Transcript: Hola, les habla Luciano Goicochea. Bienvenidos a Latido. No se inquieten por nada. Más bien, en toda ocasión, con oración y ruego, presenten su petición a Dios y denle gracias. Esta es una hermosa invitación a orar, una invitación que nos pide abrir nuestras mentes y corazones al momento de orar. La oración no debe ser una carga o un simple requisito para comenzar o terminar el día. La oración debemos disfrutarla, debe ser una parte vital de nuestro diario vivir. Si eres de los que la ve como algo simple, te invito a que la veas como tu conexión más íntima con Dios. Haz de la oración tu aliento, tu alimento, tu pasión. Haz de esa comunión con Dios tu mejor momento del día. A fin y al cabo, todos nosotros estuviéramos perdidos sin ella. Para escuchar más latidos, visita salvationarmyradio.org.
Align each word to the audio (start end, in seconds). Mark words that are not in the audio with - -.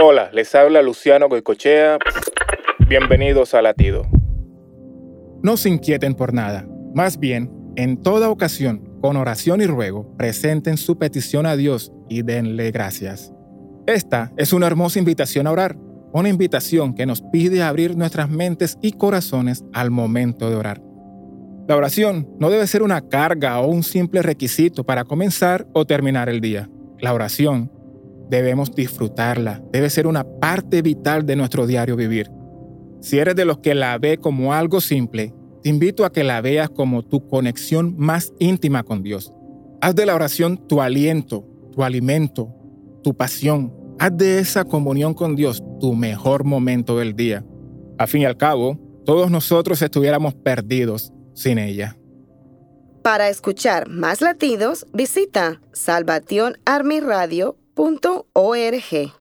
Hola, 0.00 0.30
les 0.32 0.54
habla 0.54 0.80
Luciano 0.80 1.28
Goicochea. 1.28 1.98
Bienvenidos 2.88 3.52
a 3.54 3.62
Latido. 3.62 4.06
No 5.42 5.56
se 5.56 5.70
inquieten 5.70 6.14
por 6.14 6.32
nada. 6.32 6.68
Más 6.94 7.18
bien, 7.18 7.50
en 7.74 8.00
toda 8.00 8.30
ocasión, 8.30 8.96
con 9.00 9.16
oración 9.16 9.60
y 9.60 9.66
ruego, 9.66 10.16
presenten 10.16 10.76
su 10.76 10.98
petición 10.98 11.46
a 11.46 11.56
Dios 11.56 11.92
y 12.08 12.22
denle 12.22 12.70
gracias. 12.70 13.32
Esta 13.88 14.32
es 14.36 14.52
una 14.52 14.68
hermosa 14.68 15.00
invitación 15.00 15.48
a 15.48 15.50
orar, 15.50 15.76
una 16.12 16.28
invitación 16.28 16.94
que 16.94 17.04
nos 17.04 17.20
pide 17.32 17.64
abrir 17.64 17.96
nuestras 17.96 18.30
mentes 18.30 18.78
y 18.80 18.92
corazones 18.92 19.64
al 19.72 19.90
momento 19.90 20.48
de 20.48 20.54
orar. 20.54 20.80
La 21.66 21.76
oración 21.76 22.28
no 22.38 22.50
debe 22.50 22.68
ser 22.68 22.84
una 22.84 23.00
carga 23.08 23.58
o 23.58 23.66
un 23.66 23.82
simple 23.82 24.22
requisito 24.22 24.84
para 24.84 25.02
comenzar 25.02 25.66
o 25.72 25.86
terminar 25.86 26.28
el 26.28 26.40
día. 26.40 26.70
La 27.00 27.12
oración 27.12 27.72
debemos 28.28 28.74
disfrutarla, 28.74 29.62
debe 29.72 29.90
ser 29.90 30.06
una 30.06 30.24
parte 30.24 30.82
vital 30.82 31.26
de 31.26 31.36
nuestro 31.36 31.66
diario 31.66 31.96
vivir. 31.96 32.30
Si 33.00 33.18
eres 33.18 33.36
de 33.36 33.44
los 33.44 33.58
que 33.58 33.74
la 33.74 33.96
ve 33.98 34.18
como 34.18 34.52
algo 34.52 34.80
simple, 34.80 35.34
te 35.62 35.68
invito 35.68 36.04
a 36.04 36.12
que 36.12 36.24
la 36.24 36.40
veas 36.40 36.70
como 36.70 37.02
tu 37.02 37.26
conexión 37.26 37.94
más 37.96 38.32
íntima 38.38 38.82
con 38.82 39.02
Dios. 39.02 39.32
Haz 39.80 39.94
de 39.94 40.06
la 40.06 40.14
oración 40.14 40.56
tu 40.56 40.80
aliento, 40.80 41.44
tu 41.72 41.82
alimento, 41.82 42.54
tu 43.02 43.14
pasión. 43.14 43.72
Haz 43.98 44.16
de 44.16 44.38
esa 44.38 44.64
comunión 44.64 45.14
con 45.14 45.36
Dios 45.36 45.62
tu 45.80 45.94
mejor 45.94 46.44
momento 46.44 46.98
del 46.98 47.14
día. 47.14 47.44
A 47.98 48.06
fin 48.06 48.22
y 48.22 48.24
al 48.24 48.36
cabo, 48.36 48.78
todos 49.04 49.30
nosotros 49.30 49.80
estuviéramos 49.82 50.34
perdidos 50.34 51.12
sin 51.34 51.58
ella. 51.58 51.96
Para 53.02 53.28
escuchar 53.28 53.88
más 53.88 54.20
latidos, 54.20 54.86
visita 54.92 55.60
salvationarmyradio.org. 57.78 59.12